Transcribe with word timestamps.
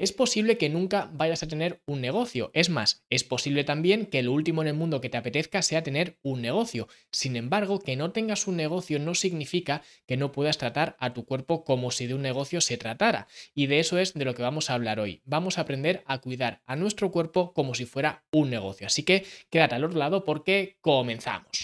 es 0.00 0.12
posible 0.12 0.56
que 0.56 0.70
nunca 0.70 1.10
vayas 1.12 1.42
a 1.42 1.46
tener 1.46 1.82
un 1.84 2.00
negocio. 2.00 2.50
Es 2.54 2.70
más, 2.70 3.04
es 3.10 3.22
posible 3.22 3.64
también 3.64 4.06
que 4.06 4.22
lo 4.22 4.32
último 4.32 4.62
en 4.62 4.68
el 4.68 4.74
mundo 4.74 5.02
que 5.02 5.10
te 5.10 5.18
apetezca 5.18 5.60
sea 5.60 5.82
tener 5.82 6.16
un 6.22 6.40
negocio. 6.40 6.88
Sin 7.12 7.36
embargo, 7.36 7.80
que 7.80 7.96
no 7.96 8.10
tengas 8.10 8.46
un 8.46 8.56
negocio 8.56 8.98
no 8.98 9.14
significa 9.14 9.82
que 10.06 10.16
no 10.16 10.32
puedas 10.32 10.56
tratar 10.56 10.96
a 11.00 11.12
tu 11.12 11.26
cuerpo 11.26 11.64
como 11.64 11.90
si 11.90 12.06
de 12.06 12.14
un 12.14 12.22
negocio 12.22 12.62
se 12.62 12.78
tratara. 12.78 13.28
Y 13.54 13.66
de 13.66 13.78
eso 13.78 13.98
es 13.98 14.14
de 14.14 14.24
lo 14.24 14.34
que 14.34 14.42
vamos 14.42 14.70
a 14.70 14.74
hablar 14.74 15.00
hoy. 15.00 15.20
Vamos 15.26 15.58
a 15.58 15.60
aprender 15.60 16.02
a 16.06 16.18
cuidar 16.22 16.62
a 16.64 16.76
nuestro 16.76 17.10
cuerpo 17.10 17.52
como 17.52 17.74
si 17.74 17.84
fuera 17.84 18.24
un 18.32 18.48
negocio. 18.48 18.86
Así 18.86 19.02
que 19.02 19.26
quédate 19.50 19.74
al 19.74 19.84
otro 19.84 19.98
lado 19.98 20.24
porque 20.24 20.78
comenzamos. 20.80 21.60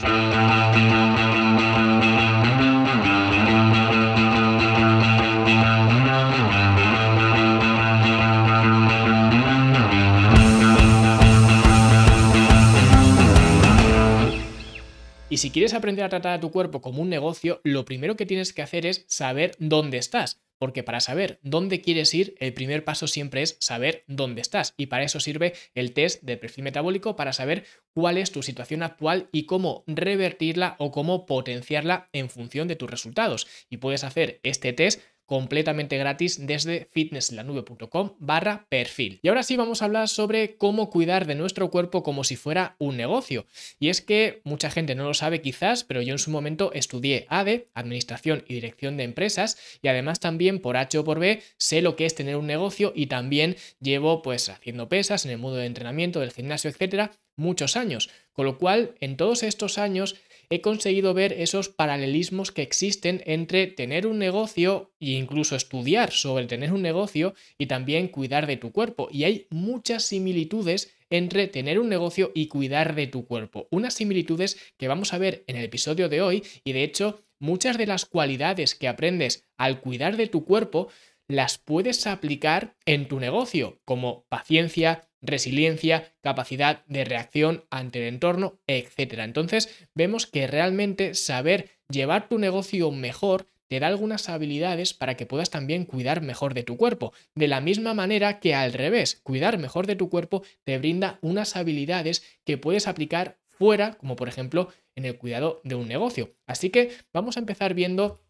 Si 15.46 15.52
quieres 15.52 15.74
aprender 15.74 16.04
a 16.04 16.08
tratar 16.08 16.32
a 16.32 16.40
tu 16.40 16.50
cuerpo 16.50 16.80
como 16.80 17.00
un 17.00 17.08
negocio, 17.08 17.60
lo 17.62 17.84
primero 17.84 18.16
que 18.16 18.26
tienes 18.26 18.52
que 18.52 18.62
hacer 18.62 18.84
es 18.84 19.04
saber 19.06 19.54
dónde 19.60 19.96
estás. 19.96 20.42
Porque 20.58 20.82
para 20.82 20.98
saber 20.98 21.38
dónde 21.44 21.80
quieres 21.82 22.12
ir, 22.14 22.34
el 22.40 22.52
primer 22.52 22.82
paso 22.82 23.06
siempre 23.06 23.42
es 23.42 23.56
saber 23.60 24.02
dónde 24.08 24.40
estás. 24.40 24.74
Y 24.76 24.86
para 24.86 25.04
eso 25.04 25.20
sirve 25.20 25.52
el 25.76 25.92
test 25.92 26.20
de 26.24 26.36
perfil 26.36 26.64
metabólico 26.64 27.14
para 27.14 27.32
saber 27.32 27.64
cuál 27.94 28.18
es 28.18 28.32
tu 28.32 28.42
situación 28.42 28.82
actual 28.82 29.28
y 29.30 29.46
cómo 29.46 29.84
revertirla 29.86 30.74
o 30.80 30.90
cómo 30.90 31.26
potenciarla 31.26 32.08
en 32.12 32.28
función 32.28 32.66
de 32.66 32.74
tus 32.74 32.90
resultados. 32.90 33.46
Y 33.70 33.76
puedes 33.76 34.02
hacer 34.02 34.40
este 34.42 34.72
test 34.72 35.00
completamente 35.26 35.98
gratis 35.98 36.46
desde 36.46 36.88
fitnesslanube.com 36.92 38.12
barra 38.18 38.66
perfil. 38.68 39.20
Y 39.22 39.28
ahora 39.28 39.42
sí 39.42 39.56
vamos 39.56 39.82
a 39.82 39.86
hablar 39.86 40.08
sobre 40.08 40.56
cómo 40.56 40.88
cuidar 40.90 41.26
de 41.26 41.34
nuestro 41.34 41.70
cuerpo 41.70 42.02
como 42.02 42.24
si 42.24 42.36
fuera 42.36 42.76
un 42.78 42.96
negocio. 42.96 43.46
Y 43.78 43.88
es 43.88 44.00
que 44.00 44.40
mucha 44.44 44.70
gente 44.70 44.94
no 44.94 45.04
lo 45.04 45.14
sabe 45.14 45.40
quizás, 45.40 45.84
pero 45.84 46.00
yo 46.00 46.12
en 46.12 46.18
su 46.18 46.30
momento 46.30 46.72
estudié 46.72 47.26
ADE, 47.28 47.68
Administración 47.74 48.44
y 48.48 48.54
Dirección 48.54 48.96
de 48.96 49.04
Empresas, 49.04 49.58
y 49.82 49.88
además 49.88 50.20
también 50.20 50.60
por 50.60 50.76
H 50.76 50.98
o 50.98 51.04
por 51.04 51.18
B 51.18 51.42
sé 51.58 51.82
lo 51.82 51.96
que 51.96 52.06
es 52.06 52.14
tener 52.14 52.36
un 52.36 52.46
negocio 52.46 52.92
y 52.94 53.06
también 53.06 53.56
llevo 53.80 54.22
pues 54.22 54.48
haciendo 54.48 54.88
pesas 54.88 55.24
en 55.24 55.32
el 55.32 55.38
mundo 55.38 55.58
de 55.58 55.66
entrenamiento, 55.66 56.20
del 56.20 56.32
gimnasio, 56.32 56.70
etcétera, 56.70 57.12
muchos 57.36 57.76
años. 57.76 58.10
Con 58.32 58.46
lo 58.46 58.58
cual, 58.58 58.94
en 59.00 59.16
todos 59.16 59.42
estos 59.42 59.78
años 59.78 60.16
he 60.50 60.60
conseguido 60.60 61.14
ver 61.14 61.32
esos 61.32 61.68
paralelismos 61.68 62.52
que 62.52 62.62
existen 62.62 63.22
entre 63.26 63.66
tener 63.66 64.06
un 64.06 64.18
negocio 64.18 64.92
e 65.00 65.10
incluso 65.10 65.56
estudiar 65.56 66.10
sobre 66.12 66.46
tener 66.46 66.72
un 66.72 66.82
negocio 66.82 67.34
y 67.58 67.66
también 67.66 68.08
cuidar 68.08 68.46
de 68.46 68.56
tu 68.56 68.72
cuerpo. 68.72 69.08
Y 69.10 69.24
hay 69.24 69.46
muchas 69.50 70.04
similitudes 70.04 70.94
entre 71.10 71.46
tener 71.46 71.78
un 71.78 71.88
negocio 71.88 72.32
y 72.34 72.48
cuidar 72.48 72.94
de 72.94 73.06
tu 73.06 73.26
cuerpo. 73.26 73.68
Unas 73.70 73.94
similitudes 73.94 74.58
que 74.76 74.88
vamos 74.88 75.12
a 75.12 75.18
ver 75.18 75.44
en 75.46 75.56
el 75.56 75.64
episodio 75.64 76.08
de 76.08 76.22
hoy 76.22 76.42
y 76.64 76.72
de 76.72 76.82
hecho 76.82 77.22
muchas 77.38 77.78
de 77.78 77.86
las 77.86 78.06
cualidades 78.06 78.74
que 78.74 78.88
aprendes 78.88 79.44
al 79.56 79.80
cuidar 79.80 80.16
de 80.16 80.26
tu 80.26 80.44
cuerpo 80.44 80.88
las 81.28 81.58
puedes 81.58 82.06
aplicar 82.06 82.76
en 82.86 83.08
tu 83.08 83.18
negocio, 83.18 83.80
como 83.84 84.26
paciencia, 84.28 85.05
resiliencia, 85.22 86.14
capacidad 86.20 86.84
de 86.86 87.04
reacción 87.04 87.64
ante 87.70 88.00
el 88.00 88.14
entorno, 88.14 88.60
etc. 88.66 89.20
Entonces 89.20 89.88
vemos 89.94 90.26
que 90.26 90.46
realmente 90.46 91.14
saber 91.14 91.70
llevar 91.88 92.28
tu 92.28 92.38
negocio 92.38 92.90
mejor 92.90 93.46
te 93.68 93.80
da 93.80 93.88
algunas 93.88 94.28
habilidades 94.28 94.94
para 94.94 95.16
que 95.16 95.26
puedas 95.26 95.50
también 95.50 95.84
cuidar 95.84 96.20
mejor 96.22 96.54
de 96.54 96.62
tu 96.62 96.76
cuerpo. 96.76 97.12
De 97.34 97.48
la 97.48 97.60
misma 97.60 97.94
manera 97.94 98.38
que 98.38 98.54
al 98.54 98.72
revés, 98.72 99.20
cuidar 99.22 99.58
mejor 99.58 99.86
de 99.86 99.96
tu 99.96 100.08
cuerpo 100.08 100.42
te 100.64 100.78
brinda 100.78 101.18
unas 101.20 101.56
habilidades 101.56 102.22
que 102.44 102.58
puedes 102.58 102.86
aplicar 102.86 103.38
fuera, 103.48 103.94
como 103.94 104.16
por 104.16 104.28
ejemplo 104.28 104.68
en 104.94 105.04
el 105.04 105.18
cuidado 105.18 105.60
de 105.64 105.74
un 105.74 105.88
negocio. 105.88 106.34
Así 106.46 106.70
que 106.70 106.90
vamos 107.12 107.36
a 107.36 107.40
empezar 107.40 107.74
viendo 107.74 108.22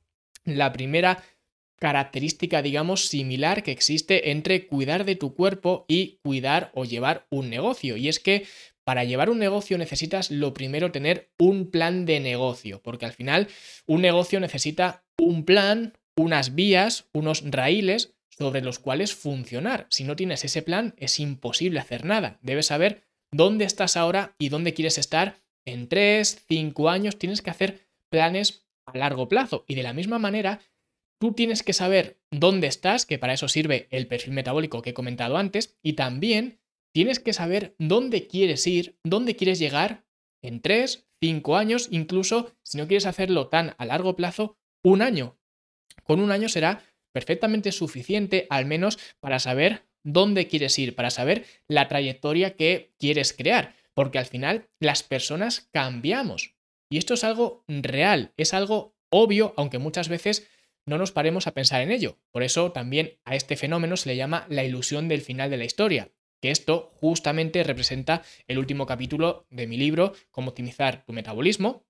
la 0.45 0.73
primera 0.73 1.23
característica, 1.79 2.63
digamos, 2.63 3.07
similar 3.09 3.63
que 3.63 3.73
existe 3.73 4.31
entre 4.31 4.67
cuidar 4.67 5.05
de 5.05 5.17
tu 5.17 5.35
cuerpo 5.35 5.85
y 5.89 6.19
cuidar 6.23 6.71
o 6.75 6.85
llevar 6.85 7.27
un 7.31 7.51
negocio. 7.51 7.97
Y 7.97 8.09
es 8.09 8.19
que 8.19 8.47
para 8.85 9.05
llevar 9.05 9.31
un 9.31 9.39
negocio 9.39 9.79
necesitas 9.79 10.31
lo 10.31 10.55
primero 10.55 10.93
tener 10.93 11.31
un 11.39 11.71
plan 11.71 12.07
de 12.07 12.21
negocio, 12.21 12.81
porque 12.83 13.05
al 13.05 13.13
final 13.13 13.49
un 13.87 14.01
negocio 14.01 14.39
necesita 14.41 15.05
un 15.19 15.45
plan, 15.45 15.95
unas 16.17 16.55
vías, 16.55 17.09
unos 17.13 17.43
raíles 17.51 18.15
sobre 18.31 18.63
los 18.63 18.79
cuales 18.79 19.15
funcionar. 19.15 19.87
Si 19.91 20.05
no 20.05 20.15
tienes 20.15 20.45
ese 20.45 20.63
plan, 20.63 20.95
es 20.99 21.19
imposible 21.21 21.81
hacer 21.81 22.05
nada. 22.05 22.39
Debes 22.43 22.67
saber 22.67 23.03
dónde 23.33 23.65
estás 23.65 23.97
ahora 23.97 24.35
y 24.39 24.51
dónde 24.51 24.75
quieres 24.75 24.99
estar 24.99 25.37
en 25.65 25.89
3, 25.89 26.45
5 26.47 26.89
años. 26.89 27.19
Tienes 27.19 27.43
que 27.43 27.51
hacer 27.51 27.81
planes 28.11 28.67
a 28.87 28.97
largo 28.97 29.29
plazo. 29.29 29.65
Y 29.67 29.75
de 29.75 29.83
la 29.83 29.95
misma 29.95 30.19
manera, 30.19 30.61
Tú 31.19 31.33
tienes 31.33 31.63
que 31.63 31.73
saber 31.73 32.21
dónde 32.31 32.67
estás, 32.67 33.07
que 33.07 33.19
para 33.19 33.33
eso 33.33 33.49
sirve 33.49 33.89
el 33.91 34.07
perfil 34.07 34.35
metabólico 34.35 34.83
que 34.83 34.91
he 34.91 34.95
comentado 34.95 35.37
antes, 35.37 35.79
y 35.83 35.95
también 35.95 36.61
tienes 36.93 37.21
que 37.21 37.33
saber 37.33 37.75
dónde 37.79 38.27
quieres 38.27 38.67
ir, 38.67 38.99
dónde 39.05 39.37
quieres 39.37 39.59
llegar 39.59 40.05
en 40.43 40.61
3, 40.61 41.09
5 41.21 41.57
años, 41.57 41.89
incluso 41.91 42.53
si 42.63 42.79
no 42.79 42.87
quieres 42.87 43.07
hacerlo 43.07 43.49
tan 43.49 43.75
a 43.79 43.87
largo 43.87 44.17
plazo, 44.17 44.59
un 44.85 45.03
año. 45.03 45.39
Con 46.05 46.21
un 46.21 46.31
año 46.31 46.49
será 46.49 46.85
perfectamente 47.13 47.73
suficiente, 47.73 48.47
al 48.51 48.67
menos 48.67 48.99
para 49.21 49.39
saber 49.39 49.87
dónde 50.05 50.47
quieres 50.49 50.79
ir, 50.79 50.95
para 50.95 51.11
saber 51.11 51.47
la 51.67 51.89
trayectoria 51.89 52.57
que 52.57 52.95
quieres 52.99 53.33
crear, 53.33 53.75
porque 53.95 54.19
al 54.19 54.27
final 54.27 54.69
las 54.81 55.03
personas 55.03 55.69
cambiamos. 55.73 56.55
Y 56.91 56.99
esto 56.99 57.15
es 57.15 57.25
algo 57.25 57.65
real, 57.67 58.33
es 58.37 58.55
algo 58.55 58.95
obvio, 59.11 59.55
aunque 59.57 59.79
muchas 59.79 60.09
veces 60.09 60.47
no 60.87 60.99
nos 60.99 61.13
paremos 61.13 61.47
a 61.47 61.55
pensar 61.55 61.83
en 61.83 61.91
ello. 61.91 62.19
Por 62.31 62.43
eso 62.43 62.73
también 62.73 63.19
a 63.25 63.35
este 63.35 63.57
fenómeno 63.57 63.97
se 63.97 64.09
le 64.09 64.17
llama 64.17 64.47
la 64.49 64.65
ilusión 64.65 65.09
del 65.09 65.21
final 65.21 65.51
de 65.51 65.57
la 65.57 65.65
historia, 65.65 66.13
que 66.41 66.51
esto 66.51 66.93
justamente 66.95 67.63
representa 67.65 68.23
el 68.47 68.59
último 68.59 68.87
capítulo 68.87 69.47
de 69.51 69.67
mi 69.67 69.77
libro, 69.77 70.15
Cómo 70.31 70.51
optimizar 70.51 71.05
tu 71.05 71.13
metabolismo, 71.13 71.85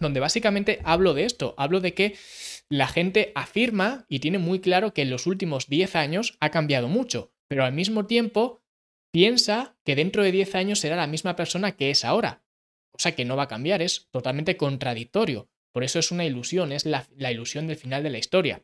donde 0.00 0.20
básicamente 0.20 0.80
hablo 0.84 1.14
de 1.14 1.24
esto, 1.24 1.54
hablo 1.56 1.80
de 1.80 1.94
que 1.94 2.16
la 2.68 2.88
gente 2.88 3.32
afirma 3.34 4.06
y 4.08 4.18
tiene 4.18 4.38
muy 4.38 4.60
claro 4.60 4.92
que 4.92 5.02
en 5.02 5.10
los 5.10 5.26
últimos 5.26 5.68
10 5.68 5.94
años 5.96 6.36
ha 6.40 6.50
cambiado 6.50 6.88
mucho, 6.88 7.32
pero 7.48 7.64
al 7.64 7.72
mismo 7.72 8.06
tiempo 8.06 8.62
piensa 9.12 9.76
que 9.84 9.94
dentro 9.94 10.24
de 10.24 10.32
10 10.32 10.56
años 10.56 10.80
será 10.80 10.96
la 10.96 11.06
misma 11.06 11.36
persona 11.36 11.76
que 11.76 11.90
es 11.90 12.04
ahora, 12.04 12.42
cosa 12.90 13.12
que 13.12 13.24
no 13.24 13.36
va 13.36 13.44
a 13.44 13.48
cambiar, 13.48 13.82
es 13.82 14.08
totalmente 14.10 14.56
contradictorio. 14.56 15.48
Por 15.74 15.82
eso 15.82 15.98
es 15.98 16.12
una 16.12 16.24
ilusión, 16.24 16.70
es 16.70 16.86
la, 16.86 17.04
ilusión 17.32 17.66
del 17.66 17.76
final 17.76 18.04
de 18.04 18.10
la 18.10 18.18
historia. 18.18 18.62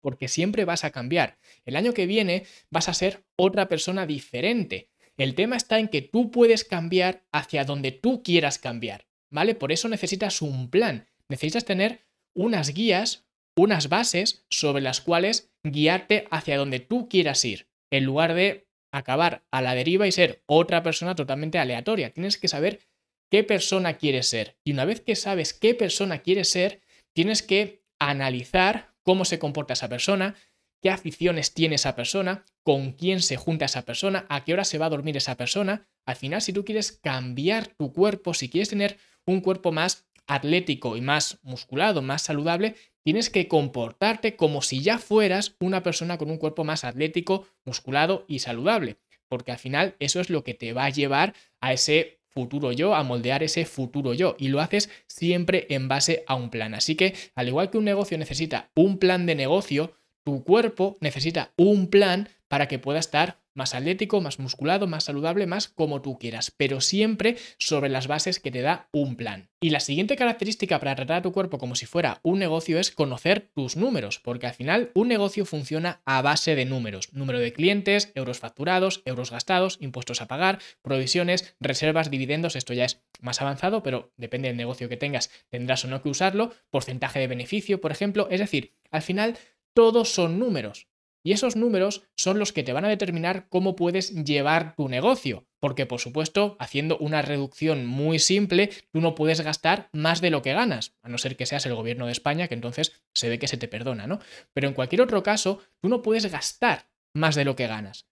Porque 0.00 0.26
siempre 0.26 0.64
vas 0.64 0.82
a 0.82 0.90
cambiar. 0.90 1.38
El 1.64 1.76
año 1.76 1.94
que 1.94 2.06
viene 2.06 2.44
vas 2.70 2.88
a 2.88 2.94
ser 2.94 3.24
otra 3.36 3.68
persona 3.68 4.04
diferente. 4.04 4.90
El 5.16 5.36
tema 5.36 5.56
está 5.56 5.78
en 5.78 5.86
que 5.86 6.02
tú 6.02 6.32
puedes 6.32 6.64
cambiar 6.64 7.24
hacia 7.30 7.64
donde 7.64 7.92
tú 7.92 8.24
quieras 8.24 8.58
cambiar. 8.58 9.06
¿Vale? 9.30 9.54
Por 9.54 9.70
eso 9.70 9.88
necesitas 9.88 10.42
un 10.42 10.70
plan. 10.70 11.06
Necesitas 11.28 11.64
tener 11.64 12.04
unas 12.34 12.74
guías, 12.74 13.28
unas 13.56 13.88
bases 13.88 14.44
sobre 14.50 14.82
las 14.82 15.00
cuales 15.00 15.52
guiarte 15.62 16.26
hacia 16.32 16.58
donde 16.58 16.80
tú 16.80 17.08
quieras 17.08 17.44
ir. 17.44 17.68
En 17.92 18.04
lugar 18.04 18.34
de 18.34 18.66
acabar 18.90 19.44
a 19.52 19.62
la 19.62 19.76
deriva 19.76 20.08
y 20.08 20.12
ser 20.12 20.42
otra 20.46 20.82
persona 20.82 21.14
totalmente 21.14 21.60
aleatoria. 21.60 22.12
Tienes 22.12 22.38
que 22.38 22.48
saber 22.48 22.80
qué 23.30 23.44
persona 23.44 23.96
quieres 23.98 24.28
ser. 24.28 24.56
Y 24.64 24.72
una 24.72 24.84
vez 24.84 25.00
que 25.00 25.16
sabes 25.16 25.52
qué 25.52 25.74
persona 25.74 26.20
quieres 26.20 26.50
ser, 26.50 26.80
tienes 27.12 27.42
que 27.42 27.84
analizar 27.98 28.94
cómo 29.02 29.24
se 29.24 29.38
comporta 29.38 29.74
esa 29.74 29.88
persona, 29.88 30.34
qué 30.82 30.90
aficiones 30.90 31.54
tiene 31.54 31.76
esa 31.76 31.96
persona, 31.96 32.44
con 32.62 32.92
quién 32.92 33.20
se 33.20 33.36
junta 33.36 33.66
esa 33.66 33.82
persona, 33.82 34.26
a 34.28 34.44
qué 34.44 34.52
hora 34.52 34.64
se 34.64 34.78
va 34.78 34.86
a 34.86 34.90
dormir 34.90 35.16
esa 35.16 35.36
persona. 35.36 35.88
Al 36.06 36.16
final, 36.16 36.42
si 36.42 36.52
tú 36.52 36.64
quieres 36.64 36.92
cambiar 36.92 37.68
tu 37.68 37.92
cuerpo, 37.92 38.34
si 38.34 38.48
quieres 38.48 38.70
tener 38.70 38.98
un 39.26 39.40
cuerpo 39.40 39.72
más 39.72 40.06
atlético 40.26 40.96
y 40.96 41.00
más 41.00 41.38
musculado, 41.42 42.02
más 42.02 42.22
saludable, 42.22 42.76
tienes 43.02 43.30
que 43.30 43.48
comportarte 43.48 44.36
como 44.36 44.62
si 44.62 44.82
ya 44.82 44.98
fueras 44.98 45.56
una 45.60 45.82
persona 45.82 46.18
con 46.18 46.30
un 46.30 46.38
cuerpo 46.38 46.64
más 46.64 46.84
atlético, 46.84 47.46
musculado 47.64 48.24
y 48.28 48.40
saludable. 48.40 48.98
Porque 49.28 49.52
al 49.52 49.58
final 49.58 49.96
eso 49.98 50.20
es 50.20 50.30
lo 50.30 50.44
que 50.44 50.54
te 50.54 50.72
va 50.72 50.86
a 50.86 50.90
llevar 50.90 51.34
a 51.60 51.72
ese 51.72 52.20
futuro 52.34 52.72
yo, 52.72 52.94
a 52.94 53.02
moldear 53.02 53.42
ese 53.42 53.64
futuro 53.64 54.12
yo. 54.12 54.36
Y 54.38 54.48
lo 54.48 54.60
haces 54.60 54.90
siempre 55.06 55.66
en 55.70 55.88
base 55.88 56.24
a 56.26 56.34
un 56.34 56.50
plan. 56.50 56.74
Así 56.74 56.96
que, 56.96 57.14
al 57.34 57.48
igual 57.48 57.70
que 57.70 57.78
un 57.78 57.84
negocio 57.84 58.18
necesita 58.18 58.70
un 58.74 58.98
plan 58.98 59.26
de 59.26 59.34
negocio, 59.34 59.92
tu 60.24 60.42
cuerpo 60.42 60.96
necesita 61.00 61.52
un 61.56 61.88
plan 61.88 62.28
para 62.48 62.68
que 62.68 62.78
pueda 62.78 62.98
estar 62.98 63.43
más 63.54 63.74
atlético, 63.74 64.20
más 64.20 64.38
musculado, 64.38 64.86
más 64.86 65.04
saludable, 65.04 65.46
más 65.46 65.68
como 65.68 66.02
tú 66.02 66.18
quieras, 66.18 66.52
pero 66.56 66.80
siempre 66.80 67.36
sobre 67.58 67.88
las 67.88 68.06
bases 68.06 68.40
que 68.40 68.50
te 68.50 68.62
da 68.62 68.88
un 68.92 69.16
plan. 69.16 69.48
Y 69.60 69.70
la 69.70 69.80
siguiente 69.80 70.16
característica 70.16 70.78
para 70.78 70.94
tratar 70.94 71.18
a 71.18 71.22
tu 71.22 71.32
cuerpo 71.32 71.58
como 71.58 71.74
si 71.74 71.86
fuera 71.86 72.20
un 72.22 72.38
negocio 72.38 72.78
es 72.78 72.90
conocer 72.90 73.50
tus 73.54 73.76
números, 73.76 74.20
porque 74.20 74.46
al 74.46 74.52
final 74.54 74.90
un 74.94 75.08
negocio 75.08 75.46
funciona 75.46 76.02
a 76.04 76.20
base 76.20 76.54
de 76.54 76.66
números. 76.66 77.12
Número 77.12 77.38
de 77.38 77.52
clientes, 77.52 78.12
euros 78.14 78.40
facturados, 78.40 79.02
euros 79.06 79.30
gastados, 79.30 79.78
impuestos 79.80 80.20
a 80.20 80.26
pagar, 80.26 80.58
provisiones, 80.82 81.56
reservas, 81.60 82.10
dividendos, 82.10 82.56
esto 82.56 82.74
ya 82.74 82.84
es 82.84 83.02
más 83.20 83.40
avanzado, 83.40 83.82
pero 83.82 84.12
depende 84.16 84.48
del 84.48 84.56
negocio 84.56 84.88
que 84.88 84.98
tengas, 84.98 85.30
tendrás 85.48 85.84
o 85.84 85.88
no 85.88 86.02
que 86.02 86.10
usarlo, 86.10 86.52
porcentaje 86.70 87.18
de 87.18 87.28
beneficio, 87.28 87.80
por 87.80 87.92
ejemplo, 87.92 88.28
es 88.30 88.40
decir, 88.40 88.74
al 88.90 89.02
final 89.02 89.38
todos 89.72 90.10
son 90.10 90.38
números. 90.38 90.88
Y 91.26 91.32
esos 91.32 91.56
números 91.56 92.02
son 92.16 92.38
los 92.38 92.52
que 92.52 92.62
te 92.62 92.74
van 92.74 92.84
a 92.84 92.88
determinar 92.88 93.48
cómo 93.48 93.76
puedes 93.76 94.14
llevar 94.24 94.74
tu 94.76 94.88
negocio. 94.88 95.46
Porque, 95.58 95.86
por 95.86 95.98
supuesto, 95.98 96.56
haciendo 96.60 96.98
una 96.98 97.22
reducción 97.22 97.86
muy 97.86 98.18
simple, 98.18 98.70
tú 98.92 99.00
no 99.00 99.14
puedes 99.14 99.40
gastar 99.40 99.88
más 99.92 100.20
de 100.20 100.30
lo 100.30 100.42
que 100.42 100.52
ganas, 100.52 100.94
a 101.02 101.08
no 101.08 101.16
ser 101.16 101.36
que 101.36 101.46
seas 101.46 101.64
el 101.64 101.74
gobierno 101.74 102.04
de 102.04 102.12
España, 102.12 102.46
que 102.46 102.54
entonces 102.54 103.02
se 103.14 103.30
ve 103.30 103.38
que 103.38 103.48
se 103.48 103.56
te 103.56 103.68
perdona, 103.68 104.06
¿no? 104.06 104.20
Pero 104.52 104.68
en 104.68 104.74
cualquier 104.74 105.00
otro 105.00 105.22
caso, 105.22 105.60
tú 105.80 105.88
no 105.88 106.02
puedes 106.02 106.30
gastar 106.30 106.90
más 107.14 107.34
de 107.34 107.46
lo 107.46 107.56
que 107.56 107.66
ganas. 107.66 108.06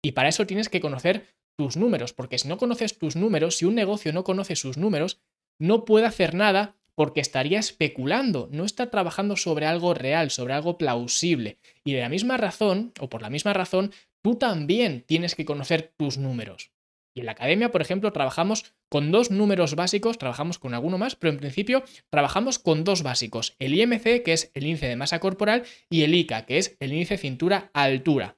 Y 0.00 0.12
para 0.12 0.28
eso 0.28 0.46
tienes 0.46 0.68
que 0.68 0.80
conocer 0.80 1.34
tus 1.58 1.76
números, 1.76 2.12
porque 2.12 2.38
si 2.38 2.46
no 2.46 2.56
conoces 2.56 2.98
tus 2.98 3.16
números, 3.16 3.56
si 3.56 3.64
un 3.64 3.74
negocio 3.74 4.12
no 4.12 4.22
conoce 4.22 4.54
sus 4.54 4.76
números, 4.76 5.20
no 5.58 5.84
puede 5.84 6.06
hacer 6.06 6.34
nada 6.34 6.76
porque 6.94 7.20
estaría 7.20 7.58
especulando, 7.58 8.48
no 8.52 8.64
está 8.64 8.90
trabajando 8.90 9.36
sobre 9.36 9.66
algo 9.66 9.94
real, 9.94 10.30
sobre 10.30 10.54
algo 10.54 10.78
plausible. 10.78 11.58
Y 11.84 11.92
de 11.92 12.00
la 12.00 12.08
misma 12.08 12.36
razón, 12.36 12.92
o 13.00 13.08
por 13.08 13.22
la 13.22 13.30
misma 13.30 13.52
razón, 13.52 13.92
tú 14.22 14.36
también 14.36 15.02
tienes 15.06 15.34
que 15.34 15.44
conocer 15.44 15.92
tus 15.96 16.18
números. 16.18 16.70
Y 17.16 17.20
en 17.20 17.26
la 17.26 17.32
academia, 17.32 17.70
por 17.70 17.80
ejemplo, 17.80 18.12
trabajamos 18.12 18.74
con 18.90 19.12
dos 19.12 19.30
números 19.30 19.76
básicos, 19.76 20.18
trabajamos 20.18 20.58
con 20.58 20.74
alguno 20.74 20.98
más, 20.98 21.14
pero 21.14 21.32
en 21.32 21.38
principio 21.38 21.84
trabajamos 22.10 22.58
con 22.58 22.82
dos 22.82 23.02
básicos, 23.02 23.54
el 23.60 23.74
IMC, 23.74 24.22
que 24.24 24.32
es 24.32 24.50
el 24.54 24.66
índice 24.66 24.88
de 24.88 24.96
masa 24.96 25.20
corporal, 25.20 25.64
y 25.88 26.02
el 26.02 26.14
ICA, 26.14 26.44
que 26.44 26.58
es 26.58 26.76
el 26.80 26.92
índice 26.92 27.16
cintura-altura. 27.16 28.36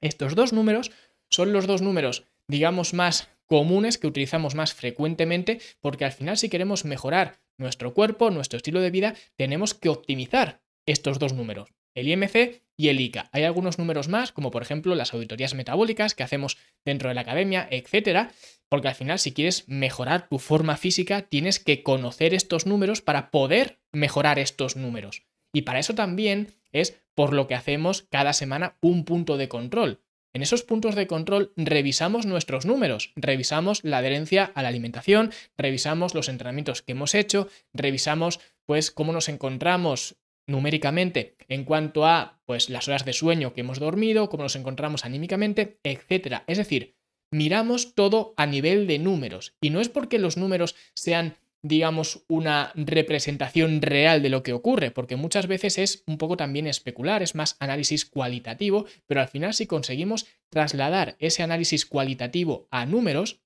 Estos 0.00 0.34
dos 0.34 0.52
números 0.52 0.92
son 1.30 1.52
los 1.52 1.66
dos 1.66 1.82
números, 1.82 2.24
digamos, 2.48 2.94
más 2.94 3.28
comunes 3.46 3.98
que 3.98 4.06
utilizamos 4.06 4.54
más 4.54 4.74
frecuentemente, 4.74 5.60
porque 5.80 6.04
al 6.04 6.12
final 6.12 6.36
si 6.36 6.48
queremos 6.48 6.84
mejorar 6.84 7.40
nuestro 7.58 7.94
cuerpo, 7.94 8.30
nuestro 8.30 8.56
estilo 8.56 8.80
de 8.80 8.90
vida, 8.90 9.14
tenemos 9.36 9.74
que 9.74 9.88
optimizar 9.88 10.60
estos 10.86 11.18
dos 11.18 11.32
números, 11.32 11.70
el 11.94 12.08
IMC 12.08 12.62
y 12.76 12.88
el 12.88 13.00
ICA. 13.00 13.28
Hay 13.32 13.44
algunos 13.44 13.78
números 13.78 14.08
más, 14.08 14.32
como 14.32 14.50
por 14.50 14.62
ejemplo 14.62 14.94
las 14.94 15.14
auditorías 15.14 15.54
metabólicas 15.54 16.14
que 16.14 16.22
hacemos 16.22 16.58
dentro 16.84 17.08
de 17.08 17.14
la 17.14 17.22
academia, 17.22 17.66
etcétera, 17.70 18.32
porque 18.68 18.88
al 18.88 18.94
final 18.94 19.18
si 19.18 19.32
quieres 19.32 19.68
mejorar 19.68 20.28
tu 20.28 20.38
forma 20.38 20.76
física, 20.76 21.22
tienes 21.22 21.58
que 21.58 21.82
conocer 21.82 22.34
estos 22.34 22.66
números 22.66 23.00
para 23.00 23.30
poder 23.30 23.80
mejorar 23.92 24.38
estos 24.38 24.76
números. 24.76 25.22
Y 25.52 25.62
para 25.62 25.78
eso 25.78 25.94
también 25.94 26.52
es 26.72 27.00
por 27.14 27.32
lo 27.32 27.46
que 27.46 27.54
hacemos 27.54 28.02
cada 28.10 28.34
semana 28.34 28.76
un 28.82 29.04
punto 29.04 29.38
de 29.38 29.48
control. 29.48 30.02
En 30.36 30.42
esos 30.42 30.62
puntos 30.62 30.94
de 30.94 31.06
control 31.06 31.54
revisamos 31.56 32.26
nuestros 32.26 32.66
números, 32.66 33.10
revisamos 33.16 33.82
la 33.84 33.96
adherencia 33.96 34.52
a 34.54 34.60
la 34.60 34.68
alimentación, 34.68 35.32
revisamos 35.56 36.14
los 36.14 36.28
entrenamientos 36.28 36.82
que 36.82 36.92
hemos 36.92 37.14
hecho, 37.14 37.48
revisamos 37.72 38.40
pues 38.66 38.90
cómo 38.90 39.14
nos 39.14 39.30
encontramos 39.30 40.16
numéricamente 40.46 41.38
en 41.48 41.64
cuanto 41.64 42.04
a 42.04 42.38
pues 42.44 42.68
las 42.68 42.86
horas 42.86 43.06
de 43.06 43.14
sueño 43.14 43.54
que 43.54 43.62
hemos 43.62 43.78
dormido, 43.78 44.28
cómo 44.28 44.42
nos 44.42 44.56
encontramos 44.56 45.06
anímicamente, 45.06 45.80
etcétera. 45.82 46.44
Es 46.48 46.58
decir, 46.58 46.98
miramos 47.32 47.94
todo 47.94 48.34
a 48.36 48.44
nivel 48.44 48.86
de 48.86 48.98
números 48.98 49.56
y 49.62 49.70
no 49.70 49.80
es 49.80 49.88
porque 49.88 50.18
los 50.18 50.36
números 50.36 50.74
sean 50.92 51.38
digamos, 51.68 52.24
una 52.28 52.72
representación 52.74 53.82
real 53.82 54.22
de 54.22 54.28
lo 54.28 54.42
que 54.42 54.52
ocurre, 54.52 54.90
porque 54.90 55.16
muchas 55.16 55.46
veces 55.46 55.78
es 55.78 56.04
un 56.06 56.18
poco 56.18 56.36
también 56.36 56.66
especular, 56.66 57.22
es 57.22 57.34
más 57.34 57.56
análisis 57.60 58.04
cualitativo, 58.04 58.86
pero 59.06 59.20
al 59.20 59.28
final 59.28 59.54
si 59.54 59.66
conseguimos 59.66 60.26
trasladar 60.48 61.16
ese 61.18 61.42
análisis 61.42 61.86
cualitativo 61.86 62.68
a 62.70 62.86
números, 62.86 63.40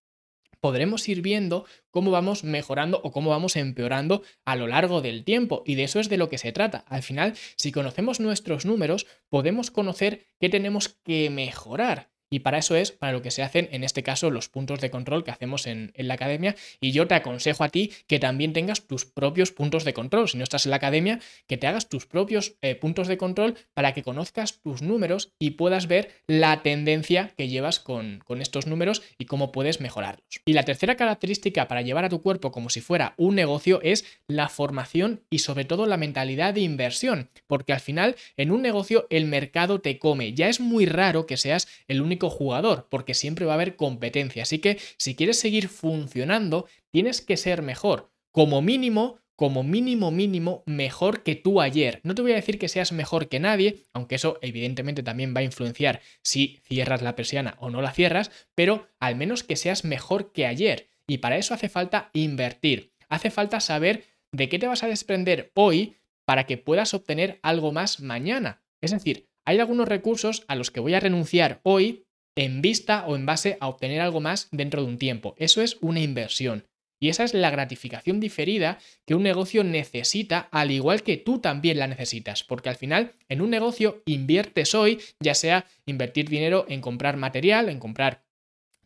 podremos 0.60 1.08
ir 1.08 1.22
viendo 1.22 1.64
cómo 1.90 2.10
vamos 2.10 2.44
mejorando 2.44 3.00
o 3.02 3.12
cómo 3.12 3.30
vamos 3.30 3.56
empeorando 3.56 4.22
a 4.44 4.56
lo 4.56 4.66
largo 4.66 5.00
del 5.00 5.24
tiempo. 5.24 5.62
Y 5.66 5.74
de 5.74 5.84
eso 5.84 6.00
es 6.00 6.08
de 6.08 6.18
lo 6.18 6.28
que 6.28 6.38
se 6.38 6.52
trata. 6.52 6.84
Al 6.86 7.02
final, 7.02 7.34
si 7.56 7.72
conocemos 7.72 8.20
nuestros 8.20 8.66
números, 8.66 9.06
podemos 9.28 9.70
conocer 9.70 10.26
qué 10.38 10.48
tenemos 10.48 10.88
que 10.88 11.30
mejorar. 11.30 12.10
Y 12.30 12.40
para 12.40 12.58
eso 12.58 12.76
es 12.76 12.92
para 12.92 13.12
lo 13.12 13.22
que 13.22 13.32
se 13.32 13.42
hacen, 13.42 13.68
en 13.72 13.82
este 13.82 14.04
caso, 14.04 14.30
los 14.30 14.48
puntos 14.48 14.80
de 14.80 14.90
control 14.90 15.24
que 15.24 15.32
hacemos 15.32 15.66
en, 15.66 15.92
la 15.96 16.14
academia. 16.14 16.54
Y 16.80 16.92
yo 16.92 17.06
te 17.08 17.14
aconsejo 17.14 17.64
a 17.64 17.68
ti 17.68 17.92
que 18.06 18.20
también 18.20 18.52
tengas 18.52 18.86
tus 18.86 19.04
propios 19.04 19.50
puntos 19.50 19.84
de 19.84 19.92
control. 19.92 20.28
Si 20.28 20.38
no 20.38 20.44
estás 20.44 20.64
en 20.64 20.70
la 20.70 20.76
academia, 20.76 21.18
que 21.48 21.56
te 21.56 21.66
hagas 21.66 21.88
tus 21.88 22.06
propios 22.06 22.54
eh, 22.62 22.76
puntos 22.76 23.08
de 23.08 23.18
control 23.18 23.56
para 23.74 23.92
que 23.94 24.02
conozcas 24.02 24.60
tus 24.62 24.80
números 24.80 25.32
y 25.40 25.52
puedas 25.52 25.88
ver 25.88 26.10
la 26.28 26.62
tendencia 26.62 27.32
que 27.36 27.48
llevas 27.48 27.80
con, 27.80 28.20
con 28.24 28.40
estos 28.40 28.66
números 28.66 29.02
y 29.18 29.24
cómo 29.24 29.50
puedes 29.50 29.80
mejorarlos. 29.80 30.40
Y 30.44 30.52
la 30.52 30.62
tercera 30.62 30.96
característica 30.96 31.66
para 31.66 31.82
llevar 31.82 32.04
a 32.04 32.08
tu 32.08 32.22
cuerpo 32.22 32.52
como 32.52 32.70
si 32.70 32.80
fuera 32.80 33.14
un 33.16 33.34
negocio 33.34 33.80
es 33.82 34.04
la 34.28 34.48
formación 34.48 35.22
y 35.30 35.40
sobre 35.40 35.64
todo 35.64 35.86
la 35.86 35.96
mentalidad 35.96 36.54
de 36.54 36.60
inversión. 36.60 37.28
Porque 37.46 37.72
al 37.72 37.80
final, 37.80 38.14
en 38.36 38.52
un 38.52 38.62
negocio, 38.62 39.06
el 39.10 39.26
mercado 39.26 39.80
te 39.80 39.98
come. 39.98 40.32
Ya 40.34 40.48
es 40.48 40.60
muy 40.60 40.86
raro 40.86 41.26
que 41.26 41.36
seas 41.36 41.66
el 41.88 42.00
único 42.00 42.19
jugador, 42.28 42.88
porque 42.90 43.14
siempre 43.14 43.46
va 43.46 43.52
a 43.52 43.54
haber 43.54 43.76
competencia. 43.76 44.42
Así 44.42 44.58
que 44.58 44.78
si 44.98 45.14
quieres 45.14 45.38
seguir 45.38 45.68
funcionando, 45.68 46.66
tienes 46.90 47.22
que 47.22 47.38
ser 47.38 47.62
mejor. 47.62 48.10
Como 48.32 48.60
mínimo, 48.60 49.20
como 49.40 49.62
mínimo 49.62 50.10
mínimo 50.10 50.62
mejor 50.66 51.22
que 51.22 51.34
tú 51.34 51.62
ayer. 51.62 52.00
No 52.02 52.14
te 52.14 52.20
voy 52.20 52.32
a 52.32 52.34
decir 52.34 52.58
que 52.58 52.68
seas 52.68 52.92
mejor 52.92 53.28
que 53.30 53.40
nadie, 53.40 53.86
aunque 53.94 54.16
eso 54.16 54.38
evidentemente 54.42 55.02
también 55.02 55.34
va 55.34 55.40
a 55.40 55.44
influenciar 55.44 56.02
si 56.22 56.60
cierras 56.64 57.00
la 57.00 57.16
persiana 57.16 57.56
o 57.58 57.70
no 57.70 57.80
la 57.80 57.94
cierras, 57.94 58.30
pero 58.54 58.88
al 58.98 59.16
menos 59.16 59.42
que 59.42 59.56
seas 59.56 59.86
mejor 59.86 60.32
que 60.32 60.44
ayer. 60.44 60.90
Y 61.06 61.18
para 61.18 61.38
eso 61.38 61.54
hace 61.54 61.70
falta 61.70 62.10
invertir. 62.12 62.92
Hace 63.08 63.30
falta 63.30 63.60
saber 63.60 64.04
de 64.30 64.50
qué 64.50 64.58
te 64.58 64.66
vas 64.66 64.82
a 64.82 64.88
desprender 64.88 65.52
hoy 65.54 65.96
para 66.26 66.44
que 66.44 66.58
puedas 66.58 66.92
obtener 66.92 67.40
algo 67.42 67.72
más 67.72 68.00
mañana. 68.00 68.62
Es 68.82 68.90
decir, 68.90 69.30
hay 69.46 69.58
algunos 69.58 69.88
recursos 69.88 70.44
a 70.48 70.54
los 70.54 70.70
que 70.70 70.80
voy 70.80 70.92
a 70.92 71.00
renunciar 71.00 71.60
hoy 71.62 72.04
en 72.40 72.62
vista 72.62 73.04
o 73.06 73.16
en 73.16 73.26
base 73.26 73.58
a 73.60 73.68
obtener 73.68 74.00
algo 74.00 74.20
más 74.20 74.48
dentro 74.50 74.82
de 74.82 74.88
un 74.88 74.96
tiempo. 74.96 75.34
Eso 75.36 75.60
es 75.60 75.76
una 75.82 76.00
inversión. 76.00 76.64
Y 76.98 77.10
esa 77.10 77.24
es 77.24 77.34
la 77.34 77.50
gratificación 77.50 78.18
diferida 78.18 78.78
que 79.06 79.14
un 79.14 79.22
negocio 79.22 79.62
necesita, 79.62 80.48
al 80.50 80.70
igual 80.70 81.02
que 81.02 81.18
tú 81.18 81.40
también 81.40 81.78
la 81.78 81.86
necesitas, 81.86 82.42
porque 82.42 82.70
al 82.70 82.76
final 82.76 83.12
en 83.28 83.42
un 83.42 83.50
negocio 83.50 84.02
inviertes 84.06 84.74
hoy, 84.74 85.00
ya 85.20 85.34
sea 85.34 85.66
invertir 85.84 86.30
dinero 86.30 86.64
en 86.68 86.80
comprar 86.80 87.18
material, 87.18 87.68
en 87.68 87.78
comprar 87.78 88.22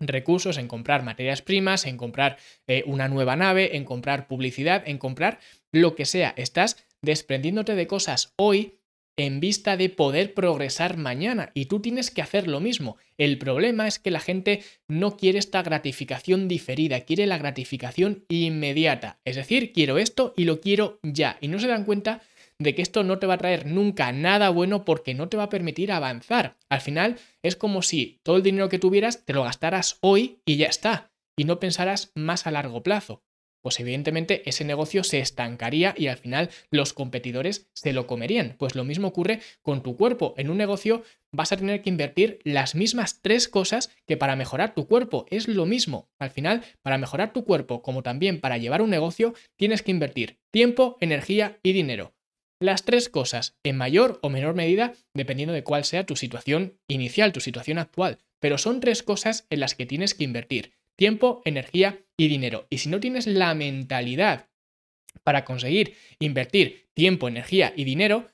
recursos, 0.01 0.58
en 0.58 0.67
comprar 0.67 1.05
materias 1.05 1.41
primas, 1.41 1.87
en 1.87 1.96
comprar 1.96 2.39
eh, 2.67 2.82
una 2.87 3.08
nueva 3.08 3.37
nave, 3.37 3.77
en 3.77 3.84
comprar 3.84 4.27
publicidad, 4.27 4.82
en 4.87 4.99
comprar 4.99 5.39
lo 5.73 5.94
que 5.94 6.06
sea. 6.06 6.34
Estás 6.37 6.84
desprendiéndote 7.03 7.77
de 7.77 7.87
cosas 7.87 8.32
hoy 8.37 8.81
en 9.17 9.41
vista 9.41 9.77
de 9.77 9.89
poder 9.89 10.35
progresar 10.35 10.97
mañana 10.97 11.51
y 11.55 11.67
tú 11.67 11.81
tienes 11.81 12.11
que 12.11 12.23
hacer 12.23 12.49
lo 12.49 12.61
mismo. 12.61 12.97
El 13.17 13.39
problema 13.39 13.87
es 13.87 13.99
que 13.99 14.11
la 14.11 14.21
gente 14.21 14.63
no 14.89 15.17
quiere 15.17 15.39
esta 15.39 15.63
gratificación 15.63 16.49
diferida, 16.49 17.01
quiere 17.01 17.27
la 17.27 17.39
gratificación 17.39 18.25
inmediata. 18.29 19.19
Es 19.25 19.37
decir, 19.37 19.73
quiero 19.73 19.99
esto 19.99 20.35
y 20.37 20.44
lo 20.44 20.61
quiero 20.61 20.99
ya. 21.03 21.39
Y 21.41 21.49
no 21.49 21.59
se 21.59 21.69
dan 21.69 21.85
cuenta 21.85 22.23
de 22.59 22.75
que 22.75 22.83
esto 22.83 23.03
no 23.03 23.19
te 23.19 23.27
va 23.27 23.35
a 23.35 23.39
traer 23.39 23.67
nunca 23.67 24.13
nada 24.13 24.49
bueno 24.51 24.85
porque 24.85 25.15
no 25.15 25.29
te 25.29 25.37
va 25.37 25.44
a 25.44 25.49
permitir 25.49 25.93
avanzar. 25.93 26.56
Al 26.69 26.81
final 26.81 27.17
es 27.43 27.56
como 27.56 27.83
si 27.83 28.21
todo 28.23 28.37
el 28.37 28.43
dinero 28.43 28.69
que 28.69 28.79
tuvieras 28.79 29.25
te 29.25 29.33
lo 29.33 29.43
gastaras 29.43 29.99
hoy 30.01 30.39
y 30.44 30.56
ya 30.56 30.67
está. 30.67 31.11
Y 31.37 31.44
no 31.44 31.59
pensaras 31.59 32.13
más 32.15 32.47
a 32.47 32.53
largo 32.53 32.83
plazo 32.85 33.24
pues 33.65 33.81
evidentemente 33.81 34.47
ese 34.47 34.63
negocio 34.63 35.05
se 35.05 35.21
estancaría 35.21 35.94
y 35.97 36.09
al 36.09 36.19
final 36.19 36.51
los 36.71 36.93
competidores 36.93 37.71
se 37.73 37.94
lo 37.94 38.06
comerían. 38.06 38.56
Pues 38.59 38.75
lo 38.75 38.85
mismo 38.85 39.09
ocurre 39.09 39.41
con 39.63 39.83
tu 39.83 39.97
cuerpo. 39.97 40.35
En 40.37 40.51
un 40.51 40.59
negocio 40.59 41.03
vas 41.33 41.51
a 41.51 41.56
tener 41.56 41.81
que 41.81 41.89
invertir 41.89 42.41
las 42.44 42.75
mismas 42.75 43.23
tres 43.23 43.49
cosas 43.49 43.89
que 44.06 44.19
para 44.19 44.37
mejorar 44.37 44.75
tu 44.75 44.87
cuerpo. 44.87 45.25
Es 45.31 45.49
lo 45.49 45.65
mismo. 45.65 46.11
Al 46.19 46.29
final, 46.29 46.63
para 46.83 46.99
mejorar 46.99 47.33
tu 47.33 47.47
cuerpo 47.47 47.81
como 47.81 48.03
también 48.03 48.39
para 48.39 48.59
llevar 48.59 48.83
un 48.83 48.91
negocio, 48.91 49.33
tienes 49.56 49.81
que 49.81 49.93
invertir 49.93 50.41
tiempo, 50.51 50.99
energía 51.01 51.59
y 51.63 51.73
dinero. 51.73 52.15
Las 52.61 52.85
tres 52.85 53.09
cosas, 53.09 53.56
en 53.63 53.79
mayor 53.79 54.19
o 54.21 54.29
menor 54.29 54.55
medida, 54.55 54.93
dependiendo 55.15 55.55
de 55.55 55.65
cuál 55.65 55.85
sea 55.85 56.05
tu 56.05 56.17
situación 56.17 56.79
inicial, 56.87 57.33
tu 57.33 57.41
situación 57.41 57.79
actual. 57.79 58.19
Pero 58.41 58.59
son 58.59 58.81
tres 58.81 59.03
cosas 59.03 59.47
en 59.49 59.61
las 59.61 59.75
que 59.75 59.87
tienes 59.87 60.13
que 60.13 60.25
invertir 60.25 60.75
tiempo, 60.96 61.43
energía 61.44 62.05
y 62.17 62.29
dinero. 62.29 62.67
Y 62.70 62.79
si 62.79 62.89
no 62.89 63.01
tienes 63.01 63.27
la 63.27 63.55
mentalidad 63.55 64.48
para 65.22 65.44
conseguir 65.44 65.96
invertir 66.19 66.91
tiempo, 66.94 67.29
energía 67.29 67.72
y 67.77 67.84
dinero, 67.84 68.31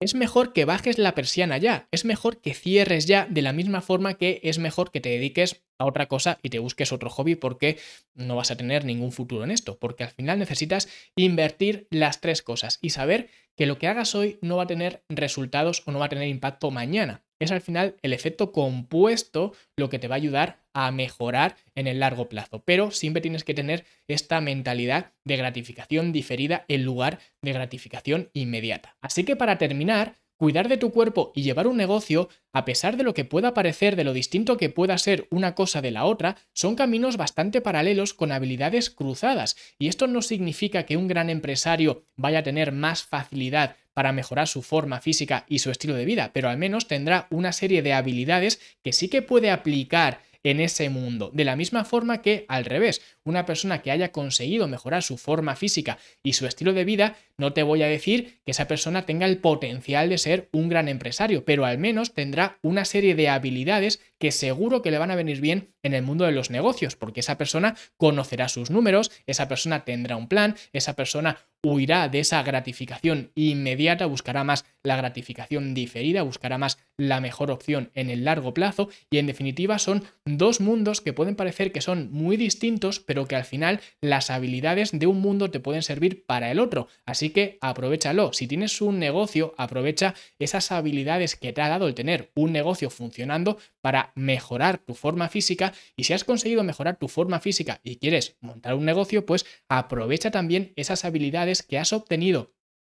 es 0.00 0.14
mejor 0.14 0.52
que 0.52 0.64
bajes 0.64 0.98
la 0.98 1.14
persiana 1.14 1.58
ya, 1.58 1.88
es 1.90 2.04
mejor 2.04 2.40
que 2.40 2.54
cierres 2.54 3.06
ya 3.06 3.26
de 3.30 3.42
la 3.42 3.52
misma 3.52 3.80
forma 3.80 4.14
que 4.14 4.40
es 4.42 4.58
mejor 4.58 4.90
que 4.90 5.00
te 5.00 5.08
dediques 5.08 5.65
a 5.78 5.84
otra 5.86 6.06
cosa 6.06 6.38
y 6.42 6.50
te 6.50 6.58
busques 6.58 6.92
otro 6.92 7.10
hobby 7.10 7.34
porque 7.34 7.78
no 8.14 8.36
vas 8.36 8.50
a 8.50 8.56
tener 8.56 8.84
ningún 8.84 9.12
futuro 9.12 9.44
en 9.44 9.50
esto, 9.50 9.78
porque 9.78 10.04
al 10.04 10.10
final 10.10 10.38
necesitas 10.38 10.88
invertir 11.16 11.86
las 11.90 12.20
tres 12.20 12.42
cosas 12.42 12.78
y 12.80 12.90
saber 12.90 13.28
que 13.56 13.66
lo 13.66 13.78
que 13.78 13.88
hagas 13.88 14.14
hoy 14.14 14.38
no 14.42 14.56
va 14.56 14.64
a 14.64 14.68
tener 14.68 15.02
resultados 15.08 15.82
o 15.86 15.92
no 15.92 15.98
va 15.98 16.06
a 16.06 16.10
tener 16.10 16.28
impacto 16.28 16.70
mañana. 16.70 17.22
Es 17.38 17.50
al 17.52 17.60
final 17.60 17.96
el 18.02 18.12
efecto 18.12 18.52
compuesto 18.52 19.52
lo 19.76 19.90
que 19.90 19.98
te 19.98 20.08
va 20.08 20.14
a 20.14 20.16
ayudar 20.16 20.64
a 20.72 20.90
mejorar 20.90 21.56
en 21.74 21.86
el 21.86 22.00
largo 22.00 22.28
plazo. 22.28 22.62
Pero 22.64 22.90
siempre 22.90 23.20
tienes 23.20 23.44
que 23.44 23.54
tener 23.54 23.84
esta 24.08 24.40
mentalidad 24.40 25.12
de 25.24 25.36
gratificación 25.36 26.12
diferida 26.12 26.64
en 26.68 26.84
lugar 26.84 27.18
de 27.42 27.52
gratificación 27.52 28.30
inmediata. 28.32 28.96
Así 29.02 29.24
que 29.24 29.36
para 29.36 29.58
terminar, 29.58 30.16
Cuidar 30.36 30.68
de 30.68 30.76
tu 30.76 30.90
cuerpo 30.90 31.32
y 31.34 31.42
llevar 31.42 31.66
un 31.66 31.78
negocio, 31.78 32.28
a 32.52 32.66
pesar 32.66 32.98
de 32.98 33.04
lo 33.04 33.14
que 33.14 33.24
pueda 33.24 33.54
parecer 33.54 33.96
de 33.96 34.04
lo 34.04 34.12
distinto 34.12 34.58
que 34.58 34.68
pueda 34.68 34.98
ser 34.98 35.26
una 35.30 35.54
cosa 35.54 35.80
de 35.80 35.90
la 35.90 36.04
otra, 36.04 36.36
son 36.52 36.76
caminos 36.76 37.16
bastante 37.16 37.62
paralelos 37.62 38.12
con 38.12 38.32
habilidades 38.32 38.90
cruzadas. 38.90 39.56
Y 39.78 39.88
esto 39.88 40.06
no 40.06 40.20
significa 40.20 40.84
que 40.84 40.98
un 40.98 41.08
gran 41.08 41.30
empresario 41.30 42.04
vaya 42.16 42.40
a 42.40 42.42
tener 42.42 42.72
más 42.72 43.02
facilidad 43.02 43.76
para 43.94 44.12
mejorar 44.12 44.46
su 44.46 44.60
forma 44.60 45.00
física 45.00 45.46
y 45.48 45.60
su 45.60 45.70
estilo 45.70 45.94
de 45.94 46.04
vida, 46.04 46.32
pero 46.34 46.50
al 46.50 46.58
menos 46.58 46.86
tendrá 46.86 47.28
una 47.30 47.52
serie 47.52 47.80
de 47.80 47.94
habilidades 47.94 48.60
que 48.82 48.92
sí 48.92 49.08
que 49.08 49.22
puede 49.22 49.50
aplicar 49.50 50.20
en 50.42 50.60
ese 50.60 50.90
mundo. 50.90 51.30
De 51.32 51.44
la 51.44 51.56
misma 51.56 51.84
forma 51.84 52.22
que 52.22 52.44
al 52.48 52.64
revés, 52.66 53.00
una 53.26 53.44
persona 53.44 53.82
que 53.82 53.90
haya 53.90 54.12
conseguido 54.12 54.68
mejorar 54.68 55.02
su 55.02 55.18
forma 55.18 55.56
física 55.56 55.98
y 56.22 56.32
su 56.32 56.46
estilo 56.46 56.72
de 56.72 56.84
vida, 56.84 57.16
no 57.36 57.52
te 57.52 57.62
voy 57.62 57.82
a 57.82 57.88
decir 57.88 58.40
que 58.44 58.52
esa 58.52 58.66
persona 58.66 59.04
tenga 59.04 59.26
el 59.26 59.38
potencial 59.38 60.08
de 60.08 60.16
ser 60.16 60.48
un 60.52 60.68
gran 60.70 60.88
empresario, 60.88 61.44
pero 61.44 61.66
al 61.66 61.76
menos 61.76 62.14
tendrá 62.14 62.58
una 62.62 62.84
serie 62.84 63.14
de 63.14 63.28
habilidades 63.28 64.00
que 64.18 64.32
seguro 64.32 64.80
que 64.80 64.90
le 64.90 64.98
van 64.98 65.10
a 65.10 65.16
venir 65.16 65.40
bien 65.40 65.74
en 65.82 65.92
el 65.92 66.02
mundo 66.02 66.24
de 66.24 66.32
los 66.32 66.50
negocios, 66.50 66.96
porque 66.96 67.20
esa 67.20 67.36
persona 67.36 67.76
conocerá 67.96 68.48
sus 68.48 68.70
números, 68.70 69.10
esa 69.26 69.48
persona 69.48 69.84
tendrá 69.84 70.16
un 70.16 70.28
plan, 70.28 70.56
esa 70.72 70.94
persona 70.96 71.38
huirá 71.62 72.08
de 72.08 72.20
esa 72.20 72.42
gratificación 72.42 73.32
inmediata, 73.34 74.06
buscará 74.06 74.44
más 74.44 74.64
la 74.82 74.96
gratificación 74.96 75.74
diferida, 75.74 76.22
buscará 76.22 76.58
más 76.58 76.78
la 76.96 77.20
mejor 77.20 77.50
opción 77.50 77.90
en 77.94 78.10
el 78.10 78.24
largo 78.24 78.54
plazo 78.54 78.88
y 79.10 79.18
en 79.18 79.26
definitiva 79.26 79.78
son 79.78 80.04
dos 80.24 80.60
mundos 80.60 81.00
que 81.00 81.12
pueden 81.12 81.36
parecer 81.36 81.72
que 81.72 81.80
son 81.80 82.10
muy 82.12 82.36
distintos, 82.36 83.00
pero 83.00 83.15
que 83.24 83.36
al 83.36 83.44
final 83.44 83.80
las 84.02 84.28
habilidades 84.28 84.90
de 84.92 85.06
un 85.06 85.22
mundo 85.22 85.50
te 85.50 85.60
pueden 85.60 85.82
servir 85.82 86.26
para 86.26 86.50
el 86.50 86.60
otro. 86.60 86.88
Así 87.06 87.30
que 87.30 87.56
aprovechalo. 87.62 88.34
Si 88.34 88.46
tienes 88.46 88.82
un 88.82 88.98
negocio, 88.98 89.54
aprovecha 89.56 90.14
esas 90.38 90.70
habilidades 90.70 91.34
que 91.36 91.54
te 91.54 91.62
ha 91.62 91.70
dado 91.70 91.88
el 91.88 91.94
tener 91.94 92.30
un 92.34 92.52
negocio 92.52 92.90
funcionando 92.90 93.58
para 93.80 94.12
mejorar 94.14 94.78
tu 94.78 94.94
forma 94.94 95.28
física 95.28 95.72
y 95.96 96.04
si 96.04 96.12
has 96.12 96.24
conseguido 96.24 96.62
mejorar 96.62 96.98
tu 96.98 97.08
forma 97.08 97.40
física 97.40 97.80
y 97.82 97.96
quieres 97.96 98.36
montar 98.40 98.74
un 98.74 98.84
negocio, 98.84 99.24
pues 99.24 99.46
aprovecha 99.68 100.30
también 100.30 100.72
esas 100.76 101.04
habilidades 101.04 101.62
que 101.62 101.78
has 101.78 101.92
obtenido 101.92 102.52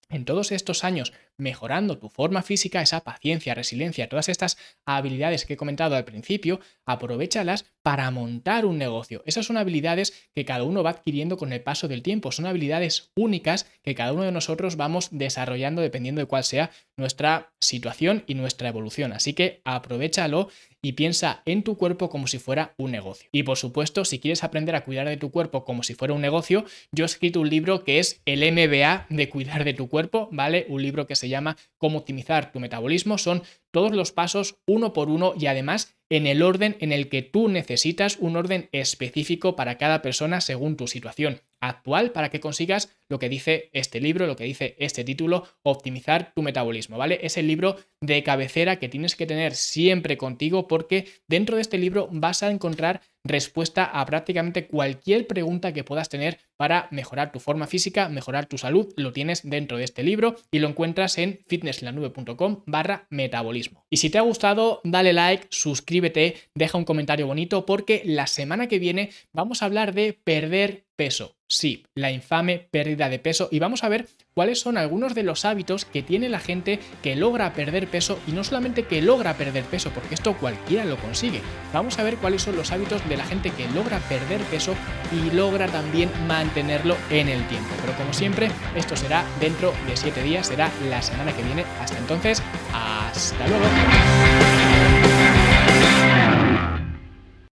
en 0.09 0.25
todos 0.25 0.51
estos 0.51 0.83
años 0.83 1.13
mejorando 1.39 1.97
tu 1.97 2.09
forma 2.09 2.43
física, 2.43 2.81
esa 2.81 3.03
paciencia, 3.03 3.55
resiliencia, 3.55 4.09
todas 4.09 4.29
estas 4.29 4.57
habilidades 4.85 5.45
que 5.45 5.53
he 5.53 5.57
comentado 5.57 5.95
al 5.95 6.05
principio, 6.05 6.59
aprovechalas 6.85 7.65
para 7.81 8.11
montar 8.11 8.65
un 8.65 8.77
negocio. 8.77 9.23
Esas 9.25 9.45
son 9.45 9.57
habilidades 9.57 10.13
que 10.35 10.45
cada 10.45 10.63
uno 10.63 10.83
va 10.83 10.91
adquiriendo 10.91 11.37
con 11.37 11.53
el 11.53 11.61
paso 11.61 11.87
del 11.87 12.03
tiempo, 12.03 12.31
son 12.31 12.45
habilidades 12.45 13.11
únicas 13.15 13.67
que 13.83 13.95
cada 13.95 14.13
uno 14.13 14.23
de 14.23 14.31
nosotros 14.31 14.75
vamos 14.75 15.09
desarrollando 15.11 15.81
dependiendo 15.81 16.21
de 16.21 16.27
cuál 16.27 16.43
sea 16.43 16.71
nuestra 16.97 17.53
situación 17.59 18.23
y 18.27 18.35
nuestra 18.35 18.69
evolución. 18.69 19.13
Así 19.13 19.33
que 19.33 19.61
aprovechalo 19.63 20.49
y 20.81 20.93
piensa 20.93 21.41
en 21.45 21.63
tu 21.63 21.77
cuerpo 21.77 22.09
como 22.09 22.27
si 22.27 22.39
fuera 22.39 22.73
un 22.77 22.91
negocio. 22.91 23.29
Y 23.31 23.43
por 23.43 23.57
supuesto, 23.57 24.05
si 24.05 24.19
quieres 24.19 24.43
aprender 24.43 24.75
a 24.75 24.85
cuidar 24.85 25.07
de 25.07 25.17
tu 25.17 25.31
cuerpo 25.31 25.65
como 25.65 25.83
si 25.83 25.93
fuera 25.93 26.13
un 26.13 26.21
negocio, 26.21 26.65
yo 26.91 27.03
he 27.03 27.05
escrito 27.05 27.41
un 27.41 27.49
libro 27.49 27.83
que 27.83 27.99
es 27.99 28.21
el 28.25 28.39
MBA 28.51 29.07
de 29.09 29.29
cuidar 29.29 29.63
de 29.63 29.73
tu 29.73 29.89
cuerpo, 29.89 30.29
¿vale? 30.31 30.65
Un 30.69 30.81
libro 30.81 31.07
que 31.07 31.15
llama 31.29 31.57
Cómo 31.77 31.99
optimizar 31.99 32.51
tu 32.51 32.59
metabolismo. 32.59 33.17
Son 33.17 33.43
todos 33.71 33.91
los 33.91 34.11
pasos 34.11 34.57
uno 34.67 34.93
por 34.93 35.09
uno 35.09 35.33
y 35.39 35.45
además 35.45 35.95
en 36.09 36.27
el 36.27 36.41
orden 36.41 36.75
en 36.79 36.91
el 36.91 37.09
que 37.09 37.21
tú 37.21 37.47
necesitas 37.47 38.17
un 38.17 38.35
orden 38.35 38.69
específico 38.71 39.55
para 39.55 39.77
cada 39.77 40.01
persona 40.01 40.41
según 40.41 40.75
tu 40.75 40.87
situación 40.87 41.41
actual 41.61 42.11
para 42.11 42.29
que 42.29 42.39
consigas 42.39 42.95
lo 43.09 43.19
que 43.19 43.29
dice 43.29 43.69
este 43.73 43.99
libro, 43.99 44.27
lo 44.27 44.35
que 44.35 44.43
dice 44.43 44.75
este 44.79 45.03
título, 45.03 45.47
optimizar 45.63 46.31
tu 46.35 46.41
metabolismo, 46.41 46.97
¿vale? 46.97 47.19
Es 47.23 47.37
el 47.37 47.47
libro 47.47 47.77
de 48.01 48.23
cabecera 48.23 48.77
que 48.77 48.89
tienes 48.89 49.15
que 49.15 49.25
tener 49.25 49.55
siempre 49.55 50.17
contigo 50.17 50.67
porque 50.67 51.07
dentro 51.27 51.55
de 51.55 51.61
este 51.61 51.77
libro 51.77 52.07
vas 52.11 52.43
a 52.43 52.51
encontrar 52.51 53.01
respuesta 53.23 53.83
a 53.83 54.05
prácticamente 54.05 54.67
cualquier 54.67 55.27
pregunta 55.27 55.73
que 55.73 55.83
puedas 55.83 56.09
tener 56.09 56.39
para 56.55 56.87
mejorar 56.91 57.31
tu 57.31 57.39
forma 57.39 57.67
física, 57.67 58.09
mejorar 58.09 58.45
tu 58.45 58.57
salud, 58.57 58.93
lo 58.95 59.11
tienes 59.11 59.47
dentro 59.47 59.77
de 59.77 59.83
este 59.83 60.03
libro 60.03 60.35
y 60.51 60.59
lo 60.59 60.67
encuentras 60.67 61.17
en 61.17 61.39
fitnesslanube.com 61.47 62.63
barra 62.65 63.07
metabolismo. 63.09 63.85
Y 63.89 63.97
si 63.97 64.09
te 64.09 64.17
ha 64.17 64.21
gustado, 64.21 64.81
dale 64.83 65.13
like, 65.13 65.47
suscríbete, 65.49 66.35
deja 66.55 66.77
un 66.77 66.85
comentario 66.85 67.27
bonito 67.27 67.65
porque 67.65 68.01
la 68.05 68.27
semana 68.27 68.67
que 68.67 68.79
viene 68.79 69.11
vamos 69.33 69.61
a 69.61 69.65
hablar 69.65 69.93
de 69.93 70.13
perder 70.13 70.88
peso. 70.99 71.37
Sí, 71.47 71.85
la 71.95 72.11
infame 72.11 72.59
pérdida 72.59 73.07
de 73.07 73.19
peso 73.19 73.47
y 73.53 73.59
vamos 73.59 73.85
a 73.85 73.89
ver 73.89 74.09
cuáles 74.33 74.59
son 74.59 74.77
algunos 74.77 75.15
de 75.15 75.23
los 75.23 75.45
hábitos 75.45 75.85
que 75.85 76.03
tiene 76.03 76.27
la 76.27 76.41
gente 76.41 76.81
que 77.01 77.15
logra 77.15 77.53
perder 77.53 77.87
peso 77.87 78.19
y 78.27 78.33
no 78.33 78.43
solamente 78.43 78.83
que 78.83 79.01
logra 79.01 79.35
perder 79.35 79.63
peso, 79.63 79.91
porque 79.91 80.15
esto 80.15 80.35
cualquiera 80.35 80.83
lo 80.83 80.97
consigue. 80.97 81.39
Vamos 81.71 81.97
a 81.99 82.03
ver 82.03 82.17
cuáles 82.17 82.41
son 82.41 82.57
los 82.57 82.73
hábitos 82.73 83.07
de 83.07 83.15
la 83.15 83.23
gente 83.23 83.49
que 83.51 83.65
logra 83.69 83.99
perder 84.09 84.41
peso 84.51 84.75
y 85.13 85.33
logra 85.33 85.67
también 85.67 86.11
mantenerlo 86.27 86.97
en 87.09 87.29
el 87.29 87.47
tiempo. 87.47 87.69
Pero 87.79 87.93
como 87.97 88.11
siempre, 88.11 88.51
esto 88.75 88.97
será 88.97 89.23
dentro 89.39 89.73
de 89.87 89.95
7 89.95 90.21
días, 90.21 90.47
será 90.47 90.69
la 90.89 91.01
semana 91.01 91.33
que 91.33 91.43
viene. 91.43 91.63
Hasta 91.79 91.97
entonces, 91.97 92.43
hasta 92.73 93.47
luego. 93.47 93.63